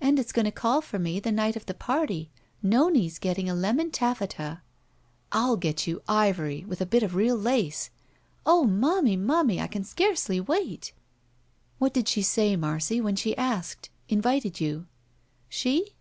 "And 0.00 0.18
it's 0.18 0.32
going 0.32 0.46
to 0.46 0.50
caU 0.50 0.80
for 0.80 0.98
me 0.98 1.20
the 1.20 1.30
night 1.30 1.54
of 1.54 1.66
the 1.66 1.74
party. 1.74 2.28
Nome's 2.60 3.20
getting 3.20 3.48
a 3.48 3.54
lemon 3.54 3.92
taffeta." 3.92 4.62
"I'll 5.30 5.54
get 5.56 5.86
you 5.86 6.02
ivory, 6.08 6.64
with 6.64 6.80
a 6.80 6.86
bit 6.86 7.04
of 7.04 7.14
real 7.14 7.36
lace!" 7.36 7.90
•*0h, 8.44 8.68
momie, 8.68 9.16
momie, 9.16 9.60
I 9.62 9.68
can 9.68 9.84
scarcely 9.84 10.40
wait!" 10.40 10.92
"What 11.78 11.94
did 11.94 12.08
she 12.08 12.20
say, 12.22 12.56
Marcy, 12.56 13.00
when 13.00 13.14
she 13.14 13.36
asked— 13.36 13.90
invited 14.08 14.60
you?" 14.60 14.88
"She?" 15.48 15.94